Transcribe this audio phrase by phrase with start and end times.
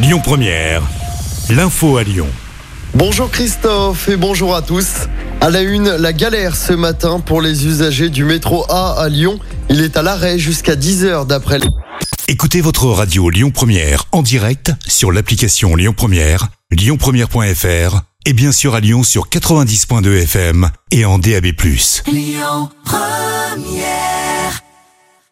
[0.00, 0.82] Lyon Première,
[1.50, 2.28] l'info à Lyon.
[2.94, 5.08] Bonjour Christophe et bonjour à tous.
[5.40, 9.40] À la une, la galère ce matin pour les usagers du métro A à Lyon.
[9.68, 11.58] Il est à l'arrêt jusqu'à 10h d'après.
[12.28, 18.76] Écoutez votre radio Lyon Première en direct sur l'application Lyon Première, lyonpremière.fr et bien sûr
[18.76, 21.46] à Lyon sur 90.2 FM et en DAB+.
[22.06, 22.70] Lyon